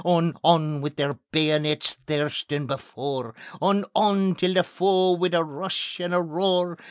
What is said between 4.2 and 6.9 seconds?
tae the foe wi' a rush and a roar!